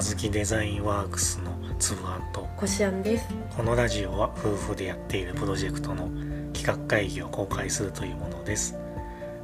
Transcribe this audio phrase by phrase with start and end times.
[0.00, 2.48] あずきデザインワークスのつぶあんと。
[2.56, 6.08] こしあんですこのラジオは夫婦でやっているプロジェクトの
[6.54, 8.78] 企画会議を公開するというものです。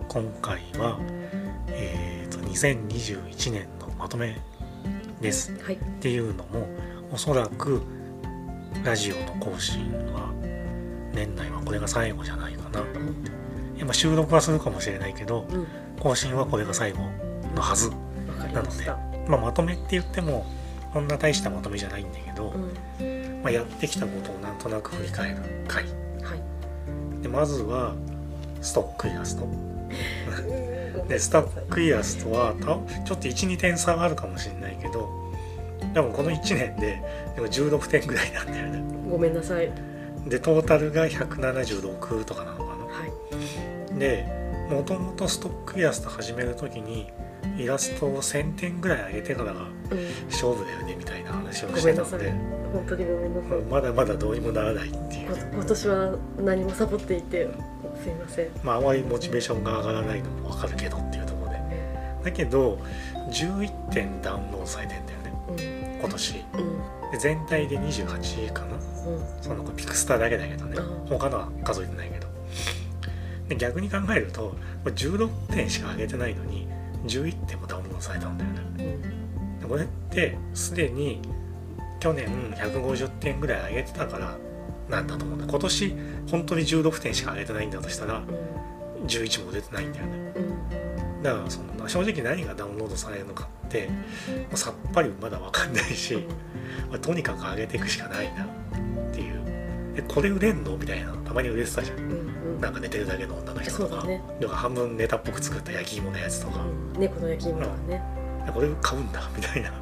[0.08, 0.98] 今回は、
[1.68, 4.34] えー、と2021年のまとめ
[5.20, 5.54] です。
[5.62, 5.74] はい。
[5.74, 6.66] っていうのも
[7.12, 7.82] おそらく
[8.82, 10.32] ラジオの更新は
[11.12, 12.80] 年内はこれが最後じゃないかな。
[12.80, 13.28] と思って
[13.76, 15.66] いやまあ収録はするかもしれないけどうん。
[16.00, 17.00] 更新はこれが最後
[17.54, 17.94] のはず、わ
[18.40, 18.54] かり
[19.28, 20.46] まあ、まとめって言っても
[20.92, 22.54] こんな大したまとめじゃないんだけど、
[23.00, 23.42] うん。
[23.42, 25.36] まあ、やってきたことをなんとなく振り返る
[25.68, 25.84] 回。
[25.84, 27.22] はい。
[27.22, 27.94] でまずは
[28.62, 29.46] ストックイラスト。
[31.08, 35.08] でストックイラストはたちょっと12点差があるかもしれないけど
[35.94, 37.00] 多分この1年で
[37.36, 38.82] でも16点ぐらいなんだよね。
[39.10, 39.70] ごめんなさい。
[40.26, 43.92] でトータルが176とかなのかはい。
[43.92, 44.26] なで
[44.70, 47.10] もともとストックイラスト始める時に
[47.58, 49.98] イラストを1000点ぐらい上げてからがうん。
[50.30, 52.24] 勝負だよねみたいな話をごしてたので。
[52.24, 52.38] めん
[52.72, 53.60] 本当にごめんなさい。
[53.62, 55.30] まだまだどうにもならないっていう。
[55.30, 57.48] こ今年は何もサボっていて
[58.02, 58.48] すいません。
[58.62, 61.60] まああまりモチベーションが上がらないのも分かるけどっていうところで。
[62.24, 62.78] だけど
[63.30, 65.32] 11点ダウンロードされてんだよね。
[65.48, 66.00] うん。
[66.00, 66.44] 今年。
[67.18, 68.74] 全体で28かな。
[68.74, 68.80] うん。
[69.42, 70.76] そのピクスタだけだけどね。
[70.78, 72.26] うん他のは数えてないけど。
[73.48, 76.65] で逆に考えるとこれ16点しか上げてないのに
[77.06, 78.60] 11点もダウンロードされたんだよね。
[78.78, 79.60] うん。
[79.60, 81.20] でこれってすでに
[82.00, 84.36] 去年150点ぐらい上げてたから
[84.88, 85.46] なんだと思うんだ。
[85.46, 85.94] 今年
[86.30, 88.22] 本当に16点しか上げてないんだとしたら
[89.06, 90.32] 11も売れてないんだよね。
[90.36, 91.22] うん。
[91.22, 93.88] だからその正直何がダウンロードされるのかって
[94.54, 96.16] さっぱりまだ分かんないし、
[96.90, 98.46] まあとにかく上げていくしかないな
[100.02, 100.76] っていうでこれ売れんの？
[100.76, 101.12] みたいな。
[101.12, 101.98] たまに売れてたじゃん。
[101.98, 102.60] うんうん。
[102.60, 104.22] なんか寝てるだけの女の人とか、そうだね。
[104.40, 108.02] なんか半分ネタっぽく作った焼き芋のやつとか、うん猫の焼き芋がね。
[108.52, 109.22] これ買うんだ？
[109.36, 109.72] みたいな。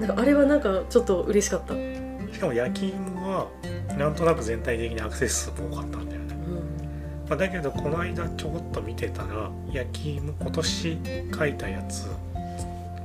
[0.00, 1.74] なんかあれはなんかちょっと嬉しかった。
[1.74, 3.48] しかも焼き芋は
[3.96, 7.28] なんとなく全体的にアクセス数も多かったんだよね、うん。
[7.28, 10.98] まあ、だけどこの間ちょこっと見てたら焼き芋今年
[11.38, 12.06] 書いたやつ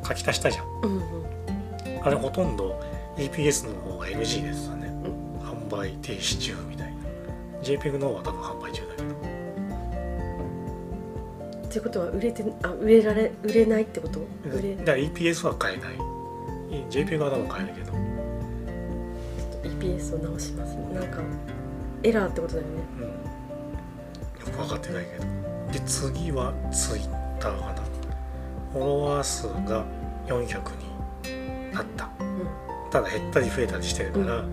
[0.08, 0.66] 書き足したじゃん。
[0.84, 1.03] うんうん。
[2.03, 2.81] あれほとんど
[3.18, 4.89] EPS の方が NG ですよね、
[5.69, 6.97] 販売停止中みたいな。
[7.62, 9.09] JPEG の方は多分販売中だけど。
[11.68, 14.19] っていうことは売れてあ売れられ売れないってこと？
[14.50, 15.94] 売れだから EPS は買えない。
[16.90, 17.94] JPEG は多分買えるけど。
[19.63, 21.19] EPS を直しますなんか
[22.03, 22.74] エラーってことだよね。
[22.97, 23.03] うん。
[23.03, 23.12] よ
[24.46, 25.25] く分かってないけど。
[25.72, 27.09] で次は Twitter
[27.40, 27.75] かな。
[28.74, 29.85] フォロワー数が
[30.28, 32.09] 400になった。
[32.91, 34.25] ただ減ったり増えたりしてるうん。
[34.25, 34.44] から、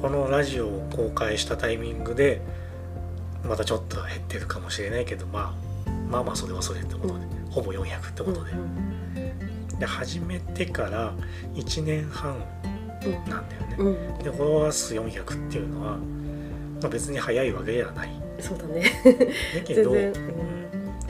[0.00, 2.40] このラジオを公開したタイミングで
[3.46, 5.54] またちょっと減ってるかもしれないけど、ま
[5.86, 8.52] あ、まあまあそれはそれってことで、ほぼ400ってことで,、
[9.78, 11.14] で始めてから
[11.54, 12.36] 1年半
[13.04, 13.86] うんなんだよね、うん。
[13.86, 14.18] うん。
[14.18, 15.98] でフォロワー数400っていうのは、ま
[16.84, 18.10] あ、別に早いわけではない。
[18.38, 18.84] そうだね。
[19.54, 20.12] だけど、うん。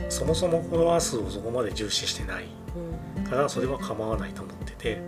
[0.09, 2.45] そもそもフォロワー数をそこまで重視してない
[3.17, 3.23] うん。
[3.23, 5.01] からそれは構わないと思ってて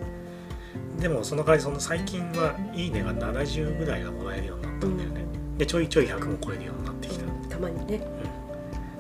[1.04, 5.26] でもその代わりその最近はいいねが70ぐらいがもらえるようになったんだよね、
[5.58, 8.00] でちょいちょい100も超えるようになってきた、うんたまにね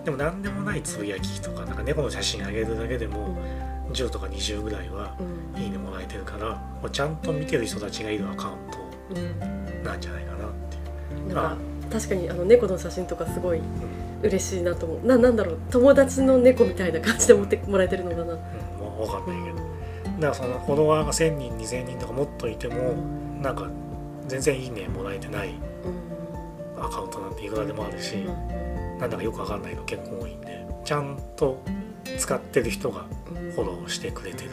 [0.04, 3.38] でも何でもないつぶやきとかなんか猫の写真あげるだけでうもん
[3.94, 5.16] 10とか20ぐらいは
[5.56, 5.62] うん。
[5.64, 8.54] いいねもらえてるからもうちゃんと見てる人たちがいるアカウン
[9.18, 9.36] うん
[9.82, 10.80] トなんじゃないかなってい
[11.32, 11.34] う。
[11.34, 11.58] なんか
[11.90, 13.66] 確かにあの猫の写真とかすごいうん。
[14.24, 15.08] 嬉しいなと思う。
[15.08, 15.60] ななんだろう。
[15.72, 19.73] 友達の猫みたいな感じで持ってもらえてるのかな、うん、まあ、分かんないけど、う
[20.24, 23.70] だからそのフォロワーが1000人2000人とかもっといてもんなんか
[24.28, 26.84] 全然いいねもらえてないうん。
[26.84, 28.98] アカウントなんていくらでもあるし、うん。
[29.00, 31.62] なんだかよくわかんないの結構多いんでちゃんと
[32.18, 33.52] 使ってる人がうん。
[33.52, 34.52] フォローしてくれてる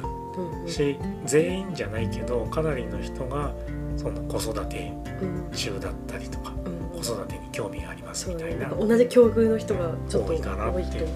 [0.69, 3.53] し全員じゃないけどかなりの人が
[3.97, 4.92] その子育て
[5.22, 5.50] うん。
[5.53, 7.00] 中だったりとかうん。
[7.00, 8.69] 子育てに興味がありますみたいな。
[8.70, 11.06] 同じ境遇の人がちょっと多いかなって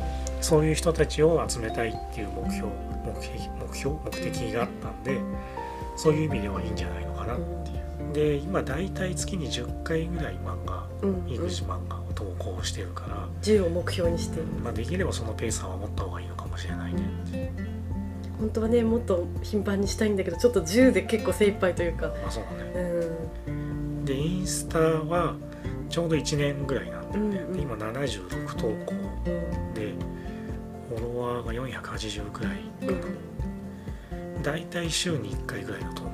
[0.44, 2.68] そういう人たちを集めたいっていう目標
[3.02, 3.30] 目的
[3.66, 5.18] 目標目的があったんで
[5.96, 7.74] そういう意味ではいいんじゃないのかなってい
[8.10, 8.12] う。
[8.12, 17.00] で今だいたい月に10回ぐらい漫画うん育児漫画を投稿してるから、10を目標にしてまあ、できればそのペースは守った方がいいのかもしれないね
[18.36, 18.40] う。
[18.40, 22.08] 本当はねもっと頻繁にしたいんだけどちょっと10で結構精一杯というか。
[22.08, 22.70] まあそうだね。
[23.46, 24.04] うん。
[24.04, 25.34] でインスタは
[25.88, 27.52] ちょうど1年ぐらいなんだよね、うんうん。
[27.54, 29.03] で今76投稿
[31.80, 36.10] 480ぐらいうんだいたい週に1回ぐらいの投稿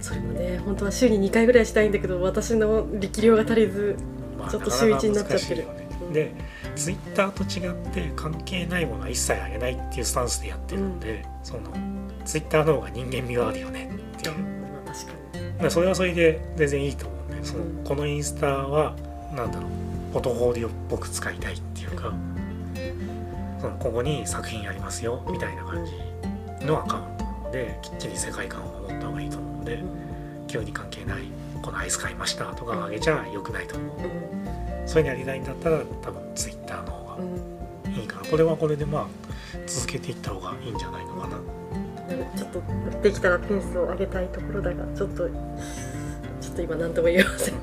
[0.00, 3.96] それもね本当は週に2回ぐらいしたいんだけど私の力量が足りず
[4.38, 5.62] まあちょっとなかなか週一になっちゃってる。
[5.64, 6.32] ねうんで
[6.74, 11.72] ツイッターと違って関係ないものは一切あげないっていうスタンスでやってるんで、その
[12.24, 14.38] ツイッターの方が人間味があるよねっていう。
[14.38, 15.52] まあ確かに。
[15.58, 17.84] まあそれはそれで全然いいと思うんでそのうん。
[17.84, 18.96] このインスタは
[19.34, 19.70] なんだろう
[20.12, 21.60] フォトフォーリオっぽく使いたいっ
[23.60, 25.92] そのここに作品ありますよみたいな感じ。
[26.66, 29.78] のアカウントなのできっちり世界観を守った方がいいと思うので
[30.48, 31.22] 急に関係ない
[31.62, 33.96] このアイス買いましたとかあげちゃ良くないと思う。
[33.98, 37.34] うんそういうのやりたいんだったら多分ツイッターの方うん。
[37.84, 38.26] がいいかな。
[38.26, 39.06] これはこれでまあ
[39.66, 41.36] 続けていった方がいいんじゃないのかな。
[42.36, 42.62] ちょっと
[43.02, 47.54] できたらペースを上げたいところだがちょっとちょっと今何とも言えません。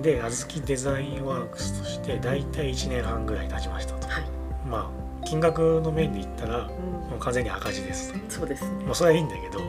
[0.00, 3.94] であずきデザインワークスとして大体1年半ぐらい経ちました
[5.24, 6.60] 金額の面で言ったらう
[7.10, 8.84] もう完全に赤字ですそうですね。
[8.84, 9.60] まあそれはいいんだけど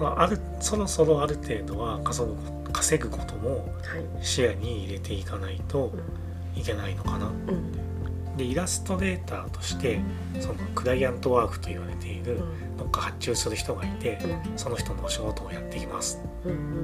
[0.00, 2.36] まああるそろそろある程度は稼ぐ
[2.72, 4.24] 稼ぐこともはい。
[4.24, 5.92] 視野に入れていかないと
[6.56, 7.30] いけないのかな。
[8.36, 10.00] でイラストレーターとして
[10.40, 12.40] そのクライアントワークと言われている
[12.78, 14.18] どっか発注する人がいて
[14.56, 16.18] その人のお仕事をやっていきます。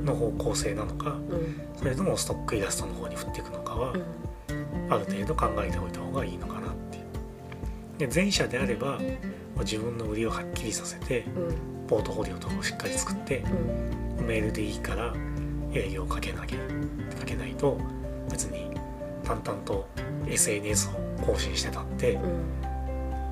[0.04, 1.60] の方向性なのかうん。
[1.76, 4.92] それともストックイラストの方に振っていくのかはうん。
[4.92, 6.57] ある程度考えておいた方がいいのか
[7.98, 9.00] で前者であれば
[9.60, 11.86] 自分の売りをはっきりさせてうん。
[11.88, 13.42] ポートフォリオとかをしっかり作って
[14.18, 14.26] うん。
[14.26, 15.12] メールでいいから
[15.72, 16.58] 営業をかけなきゃ
[17.18, 17.78] かけないと
[18.30, 18.70] 別に
[19.24, 19.88] 淡々と
[20.26, 20.92] SNS を
[21.26, 22.44] 更新してたってうん。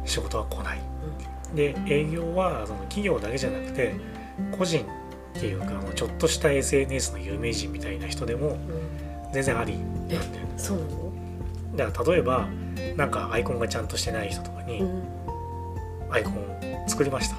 [0.05, 0.81] 仕事は来ない。
[1.55, 3.95] で営業はその企業だけじゃなくて
[4.59, 8.59] 個人っていうかあのちょっとした SNS の有名人みたいな人でもうん。
[9.33, 10.29] 全然ありなんだよね。
[10.57, 11.13] そうなの？
[11.77, 12.49] だから例えば
[12.97, 15.03] なんかアイコンがちゃんとしてない人とかにうん。
[16.11, 16.35] アイコン
[16.87, 17.37] 作りました。
[17.37, 17.39] う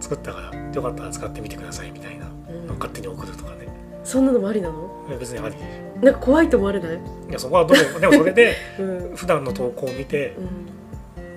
[0.00, 2.78] 作ったからよかったら使ってみてくださいみたいなんうん。
[2.78, 3.68] 勝手に送るとかね。
[4.04, 4.88] そんなのもありなの？
[5.18, 5.56] 別にあり。
[6.02, 6.96] なんか怖いと思われない？
[6.96, 9.16] いやそこはどうでも それでうん。
[9.16, 10.46] 普段の投稿を見てうん。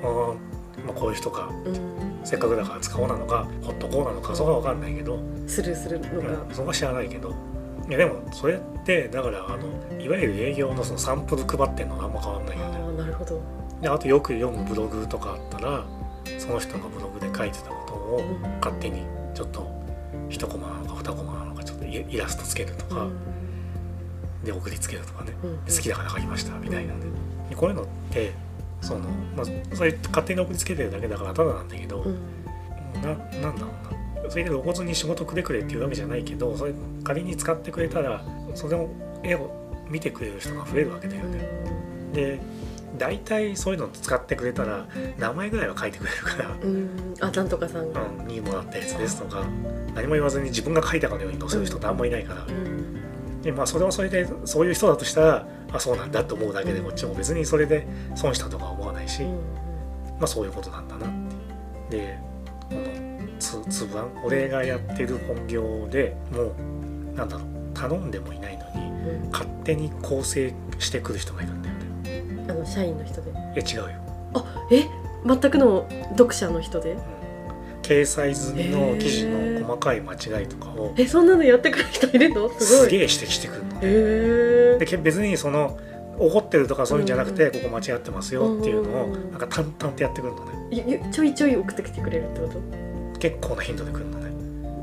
[0.04, 1.76] あー、まあ、こういう人かうん。
[2.24, 5.18] せっかくだから使おうなのかほっとこうなのかそこは分かんないけど、
[5.48, 6.44] スルーするのが。
[6.44, 7.34] うん、そこは知らないけど
[7.92, 12.78] いやでもそれってだからあのいわゆる営業のそのサンプル配ってんのとあんま変わんないよね。
[12.78, 13.42] ああなるほど。
[13.82, 15.84] であとよく読むブログとかあったら
[16.40, 18.52] その人がブログで書いてたことをうん。
[18.62, 19.02] 勝手に
[19.34, 19.70] ちょっと
[20.30, 23.08] 一コマなのか二コマなのかちょっとイイラストつけるとか、
[24.46, 25.34] で送りつけるとかね。
[25.44, 27.02] 好きだから書きましたみたいなね
[27.50, 27.56] で。
[27.58, 28.32] こういうのって
[28.80, 29.02] その、
[29.36, 32.16] まあ、それ勝手に送りつけてるだけだからただなんだけど、うん。
[33.02, 33.62] ななんだろうな
[34.30, 36.74] それで露骨に仕事くれくれっていうわけじゃないけどそれ
[37.04, 38.24] 仮に使ってくれたら
[38.56, 38.90] それを
[39.24, 39.52] 絵を
[39.90, 41.48] 見てくれる人が増えるわけだよね。
[42.14, 42.40] で
[42.98, 44.86] 大体そういうの使ってくれたら
[45.18, 46.70] 名前ぐらいは書いてくれるからうん。
[46.70, 46.90] うん
[47.20, 49.46] あなんとかさんが「うん、にもらったやつです」とか
[49.96, 53.42] 何も言わずに自分が書いたかのように載せる人ってあんまいないから、うん。
[53.42, 59.30] でまあそれはそれでそういう人だとしたらあそうなんだと思うだけでこっちも別にそれで損したとか思わないし、うん。
[59.30, 59.36] ま
[60.24, 61.10] あそういうことなんだなっ
[61.90, 62.31] てでこの
[63.72, 69.32] つあん俺がやってる本業でもうなんだろう頼んでもいないのにうん。
[69.32, 72.46] 勝手に構成してくる人がいるんだよね。
[72.50, 73.32] あの社員の人で？
[73.32, 73.86] いや違うよ、
[74.34, 74.86] あえ？
[75.26, 76.94] 全くの読者の人で？
[76.94, 77.00] うん、
[77.82, 82.50] 掲載済みの記事の細かい間違いとかをえそんなのやってくる人いるの？
[82.60, 82.86] すごい。
[82.86, 83.80] すげえ指摘してくるのね。
[83.84, 85.78] へえ別にその
[86.18, 91.10] 怒ってるとかそういうんじゃなくて、ここ間違ってますよっていうのをうんなんか淡々とやってくるのね。
[91.12, 92.60] ちょいちょい送ってきてくれるってこと？
[93.22, 94.32] 結構な頻度で来るのね。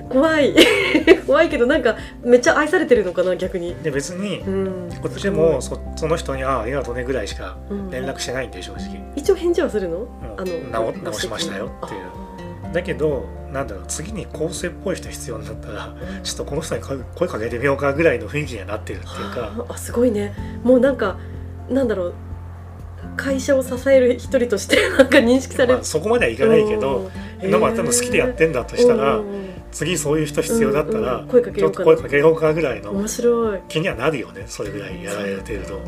[0.08, 0.54] 怖い。
[1.26, 3.74] 怖いけどなんかめっちゃ愛されてるのかな逆に。
[3.82, 4.90] で別にうん。
[5.02, 7.90] こっちもそその人に「ああありがとうね」ぐらいしかうん。
[7.90, 9.02] 連絡してないんで正直。
[9.16, 10.06] 一応返事はするの？
[10.38, 10.72] あうん。
[10.72, 12.00] の直直しましたよっていう。
[12.02, 19.64] あだけどなんだろう次に構成っぽい人必要になったらーちょっとこの人に声声かけてみようかぐらいの雰囲気にはなってるっていうか。
[19.68, 20.34] あすごいね。
[20.62, 21.16] もうなんか
[21.70, 22.14] なんだろう
[23.16, 27.08] 会社を支える一人としてなんか認識されるまあ、そこまではいかないけどうん
[27.40, 29.20] でも多分好きでやってんだとしたら
[29.70, 31.84] 次そういう人必要だったらちょっとようかな。
[31.84, 33.60] 声かけようかぐらいの面白い。
[33.68, 35.80] 気にはなるよねそれぐらいやられてると。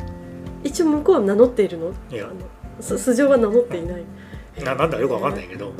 [0.62, 1.92] 一応向こうは名乗っているの？
[2.10, 2.28] いや。
[2.80, 4.02] 素性は名乗っていない。
[4.64, 5.72] ななんだかよくわかんないけど。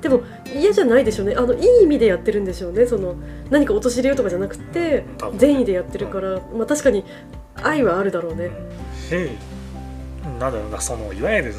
[0.00, 0.22] でも
[0.52, 1.34] 嫌じゃないでしょうね。
[1.36, 2.86] あのいい意味でやってるんでしょうね。
[2.86, 3.14] その
[3.50, 7.04] 何か陥れようとかじてて多分善意でやってるから、まあ、確かに
[7.54, 8.50] 愛はあるだろうね、
[9.08, 9.12] し
[10.40, 11.54] なんだろうなそのいわゆる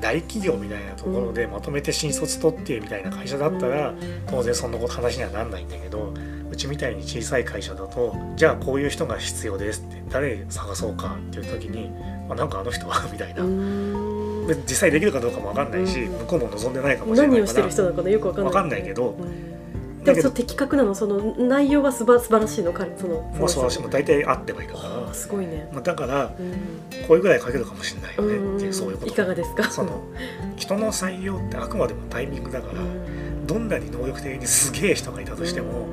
[0.00, 3.96] 大企業みたいなところでまとめて新卒取ってみたいな会社だったら、うん。
[4.26, 6.12] 当然そんなこと話にはなんないんだけど
[6.50, 11.90] うちみたいに小さい会社だとじゃあこういう人が必要ですって誰探そうかっていう時に、
[12.28, 13.42] まあ、なんかあの人はみたいな、
[14.68, 19.55] 実際できるかどうかも分かんないし、うん向こうも望んでないかもしれな何いからをしてる人なのかなよくわかんない、わかんないけどうん
[20.06, 26.52] でもその的確なのその内容はすば素晴らしいの彼そのまあそう私も大体あってはいいかあーすごいね、ら、まあ、だからうん。
[27.06, 29.64] こういうぐらい書けるかもしれないよねっていうそういうこといかがですか？
[29.70, 30.02] その
[30.56, 32.80] 人の採用ってあくまでもタイミングだから、
[33.46, 35.86] どんなに能力的にすげえ人がいたとしても、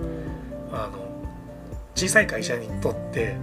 [0.71, 0.99] あの
[1.95, 3.35] 小さい会社にとって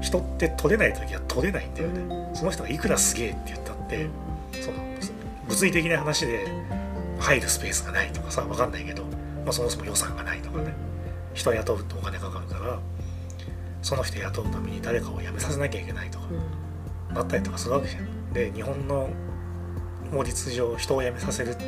[0.00, 4.06] 人って取れない時は取れないんだよね、その人がいくらすげえって言ったって、
[4.60, 4.78] その
[5.48, 6.46] 物理的な話で
[7.20, 9.04] 入るスペースがないとかさ分かんないけど、
[9.44, 10.74] まあ、そもそも予算がないとかね。
[11.34, 12.78] 人雇うとお金かかるから
[13.80, 16.26] その人雇うために誰かを辞めさせなきゃいけないとか
[17.14, 18.32] なったりとかするわけじゃん。
[18.32, 19.08] で日本の
[20.10, 21.64] 法律上人を辞めさせるって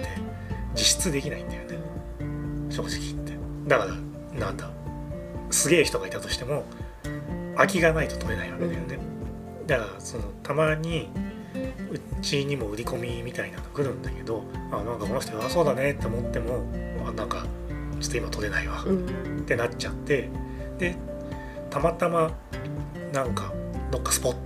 [0.75, 1.79] 実質できないんだよね。
[2.71, 3.33] 正直言って。
[3.67, 4.71] だからなんだ。
[5.51, 6.65] すげえ人がいたとしても
[7.55, 8.99] 空きがないと取れないわけだよね、
[9.69, 11.09] だからそのたまに
[11.93, 16.65] うちにも売り込みみたいなの来るんだけどあなんかこの人弱そうだねって思っても
[17.07, 17.47] あなんか
[18.05, 18.85] ちょっと今取れないわ。
[18.85, 20.29] ってなっちゃって
[20.79, 20.95] で
[21.71, 22.31] たまたま
[23.13, 23.53] なんか
[23.91, 24.39] どっかスポッと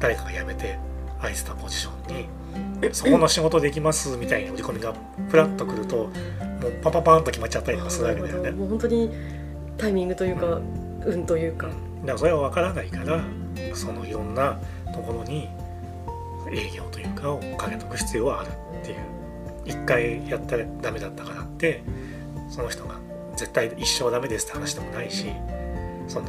[0.00, 0.78] 誰かが辞めて
[1.20, 4.94] 空いてたポジションに そこの仕事できますみたいな売り込みが
[5.28, 6.10] フラッとくるともう
[6.82, 8.50] パパパーンと決まっちゃったりとかするわけだよね。
[8.52, 9.10] もう本当に
[9.76, 10.60] タイミングというか
[11.04, 11.66] 運というか。
[11.66, 13.20] だからそれは分からないから
[13.74, 14.58] そのいろんな
[14.94, 15.48] ところに
[16.50, 18.48] 営業というかをかけとく必要はある
[18.80, 18.96] っていう。
[19.66, 21.82] 一回やったらダメだったからって
[22.48, 22.96] その人が
[23.36, 25.26] 絶対一生ダメですって話でもないし
[26.08, 26.26] その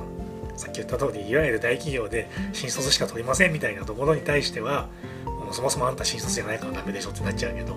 [0.56, 4.90] さっき言った通りいわゆる大企業で新卒しか取りませんみたいなところに対しては
[5.26, 7.76] もうそもそもあんた新卒じゃないからダメでしょってなっちゃうけど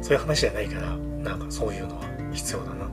[0.00, 2.88] そういう話じゃないからなんかそういうのは必要だな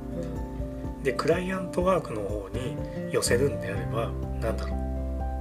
[1.03, 2.75] でクライアントワークの方に
[3.11, 4.11] 寄せるんであれば
[4.41, 4.87] なんだろう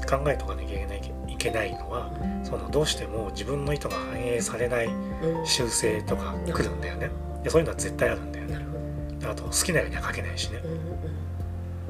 [0.07, 2.11] 考えとかなきゃいけないいけないのは
[2.45, 4.89] そのどうしても自分の意図が反映されない
[5.45, 7.11] 修正とか来るんだよね。
[7.43, 8.59] でそういうのは絶対あるんだよね
[9.25, 10.61] あと好きなようには書けないしね。
[10.65, 10.79] うんうん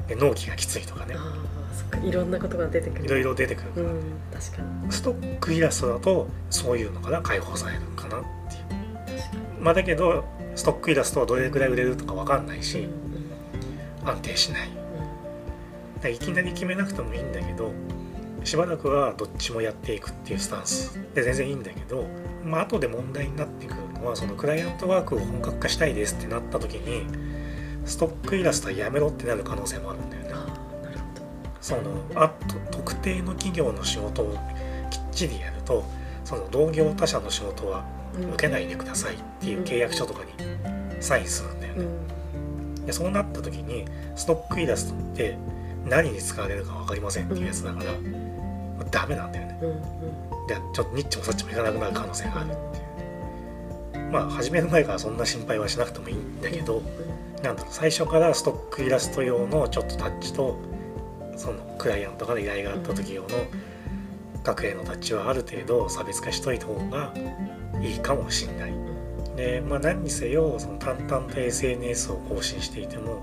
[0.07, 1.15] で納期がきついとかね。
[1.17, 1.99] ああそっか。
[1.99, 3.05] いろんなことが出てくる。
[3.05, 4.01] いろいろ出てくるから、うん
[4.33, 4.91] 確かに。
[4.91, 9.61] ストックイラストだとそういうのから解放されるかなっていう。
[9.61, 10.23] まあだけど
[10.55, 12.87] ストックイラストはどれくらい売れるとか分かんないし
[14.03, 14.69] うん安定しない。
[14.69, 17.73] だからいきなり決めなくてもいいんだけど
[18.45, 22.05] しばらくはどっちもやっていくっていうスタンスで全然いいんだけど、
[22.45, 27.07] まあ後で問題になってくるのはそのクライアントワークを本格化したいですってなった時に
[27.85, 30.27] ストックイラストはやめろってなる可能性もあるんだよね。
[31.61, 31.81] その
[32.15, 34.37] あと特定の企業の仕事を
[34.89, 35.83] きっちりやると
[36.23, 37.85] その同業他社の仕事は
[38.17, 40.31] ど受けないでくださいっていう契約書とかに
[41.01, 41.83] サインするんだよね。
[41.83, 42.17] うん
[42.87, 43.85] でそうなった時に
[44.15, 45.37] ストックイラストって
[45.85, 47.97] 何に使われるか分かりませんっていうやつだから、ま
[48.81, 49.59] あダメなんだよね。
[50.47, 52.86] でちょっとニッチもサッチもいかなくなる可能性があるっていう。
[54.11, 56.81] まあ始める前からそんな心配はしなくてもいいんだけど、
[57.43, 60.57] なんだろう最初からストックイラスト用のちょっとタッチと
[61.35, 63.29] そのクライアントから依頼があった時用の
[64.43, 67.13] 学園のタッチはある程度差別化しといた方が
[67.81, 68.73] いいかもしんない。
[69.35, 73.21] でまあ何にせよその淡々と SNS を更新していても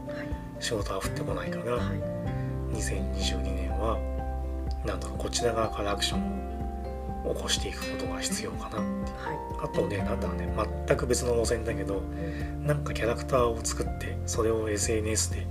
[0.61, 2.15] 仕事は降ってこないからはい。
[2.75, 3.99] 2022年は
[4.85, 6.54] なんだろうこちら側からアクションを
[7.35, 8.79] 起こしていくことが必要かな。
[8.79, 10.49] はあとねなんだろうね
[10.87, 12.03] 全く別の路線だけど
[12.63, 15.47] いなんかキャラクターを作ってそれを SNS で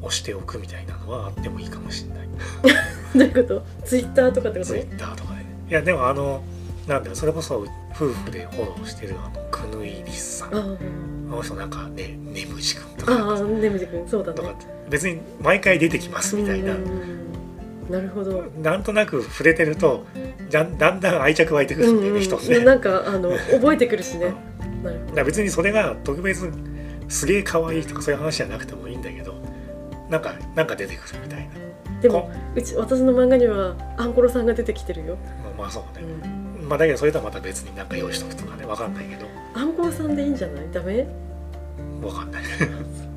[0.00, 2.28] 押しておくみたいなのはあってもいいかもしれない。
[3.18, 3.62] どういうこと？
[3.84, 6.42] ツイッターとかってこと？Twitter とかで、ね、いやでもあの
[6.86, 10.54] なんだよそれこそ夫婦でフォローしてるあのクヌイリスさん。
[10.54, 11.34] ああ。
[11.36, 14.56] の人なんかねネムジ君とああかあねむじくんそうだとかね
[14.88, 16.72] 別に毎回出てきますみたいな。
[16.72, 17.18] うん
[17.88, 18.44] なるほど。
[18.62, 20.04] なんとなく触れてると
[20.50, 22.54] だんだんだん愛着湧いてくるんだよね、人って。
[22.54, 23.30] だかなんかあの
[23.60, 24.32] 覚えてくるしね。
[24.82, 26.50] なるほら別にそれが特別
[27.08, 29.34] すげえ可愛いとかそういう話じゃなくてもいいんだけど
[30.10, 31.54] なんかなんか出てくるみたいな。
[31.54, 39.26] どでもうち私の漫画にはアンコロさんが出てきてるよ、まあまあそううね、ん、まあだけどそれとはまた別になんか用意しとくとかねわかんないけど。
[39.54, 40.66] アンコロさんでいいんじゃない？
[40.72, 41.06] ダメ？
[42.02, 42.42] わかんない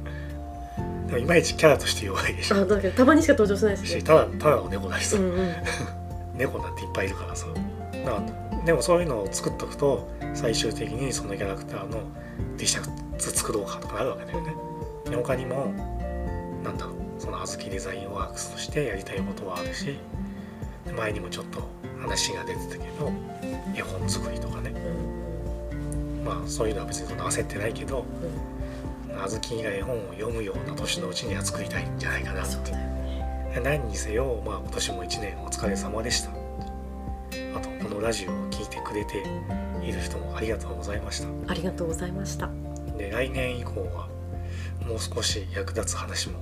[1.11, 2.57] でもいまいちキャラとして弱いでしょ。
[2.57, 3.87] あだけどたまにしか登場しないしね。
[3.87, 5.55] しただただの猫だしさ、うんうん
[6.35, 7.47] 猫なんていっぱいいるからさ。
[8.05, 8.23] だか
[8.59, 11.99] らでもそういうのを作っとくと最終的にそのキャラクターの
[12.57, 14.55] T シャツ作ろうかとかなるわけだよね。
[15.09, 15.73] で他にも
[16.63, 19.99] なんだろうそのあずきデザインワークスとしてやりたいことはあるし
[20.95, 21.67] 前にもちょっと
[22.01, 23.11] 話が出てたけど
[23.75, 24.73] 絵本作りとかね。
[26.23, 28.50] まあそういうのは別にそんな焦ってないけどあ
[29.27, 32.43] ずきが絵本を読むような年のうちには作りたいんじゃないかな。
[32.43, 32.71] って
[33.59, 36.29] 何にせよ、まあ、今年も1年お疲れ様でした。
[36.29, 39.23] あとこのラジオを聞いてくれて
[39.83, 41.27] いる人もありがとうございました。
[41.47, 42.49] ありがとうございました。
[42.97, 44.07] で来年以降は
[44.87, 46.39] もう少し役立つ話も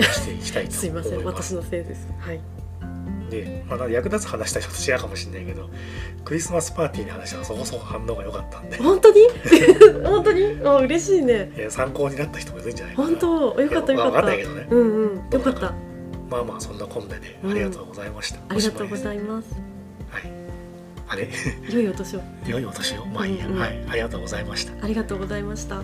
[0.00, 1.54] していきたいと すいません思います。
[1.54, 2.06] 私のせいです。
[2.18, 2.40] はい
[3.30, 5.70] で、まあ、役立つ話したらちょっと違うかもしれないけど
[6.24, 8.76] クリスマスパーティーの話はそこそこ反応が良かったんで。
[8.78, 9.20] 本当に？
[10.04, 10.60] 本当に？
[10.64, 11.52] あ嬉しいね。
[11.56, 13.08] いや参考になった人もいるんじゃないかな。
[13.08, 14.22] 本当よかったよかった。
[14.22, 14.66] んないけどね。
[14.70, 15.72] うんうんよかった。
[16.30, 19.48] まあまあそんなこんなでありがとうございました、ありがとうごいざいます。
[20.10, 20.30] はい。
[21.08, 21.28] あれ？
[21.70, 22.20] 良いお年を。
[22.48, 23.06] 良いお年を。
[23.06, 23.60] まあいいや、うんうん。
[23.60, 23.84] はい。
[23.90, 24.72] ありがとうございました。
[24.84, 25.82] ありがとうございました